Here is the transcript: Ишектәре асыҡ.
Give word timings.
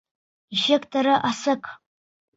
Ишектәре 0.59 1.13
асыҡ. 1.29 1.73